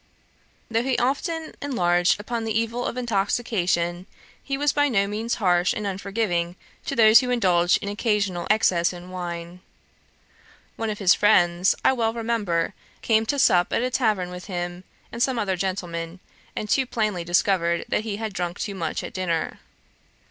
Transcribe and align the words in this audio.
Though 0.67 0.81
he 0.81 0.97
often 0.97 1.53
enlarged 1.61 2.19
upon 2.19 2.43
the 2.43 2.59
evil 2.59 2.87
of 2.87 2.97
intoxication, 2.97 4.07
he 4.41 4.57
was 4.57 4.73
by 4.73 4.89
no 4.89 5.05
means 5.05 5.35
harsh 5.35 5.73
and 5.73 5.85
unforgiving 5.85 6.55
to 6.87 6.95
those 6.95 7.19
who 7.19 7.29
indulged 7.29 7.77
in 7.83 7.87
occasional 7.87 8.47
excess 8.49 8.93
in 8.93 9.11
wine. 9.11 9.59
One 10.75 10.89
of 10.89 10.97
his 10.97 11.13
friends, 11.13 11.75
I 11.85 11.93
well 11.93 12.13
remember, 12.15 12.73
came 13.03 13.27
to 13.27 13.37
sup 13.37 13.71
at 13.71 13.83
a 13.83 13.91
tavern 13.91 14.31
with 14.31 14.45
him 14.45 14.85
and 15.11 15.21
some 15.21 15.37
other 15.37 15.55
gentlemen, 15.55 16.19
and 16.55 16.67
too 16.67 16.87
plainly 16.87 17.23
discovered 17.23 17.85
that 17.87 18.01
he 18.01 18.17
had 18.17 18.33
drunk 18.33 18.57
too 18.59 18.73
much 18.73 19.03
at 19.03 19.13
dinner. 19.13 19.59